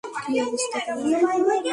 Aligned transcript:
কী 0.23 0.33
অবস্থা 0.41 0.79
তোমার? 0.85 1.61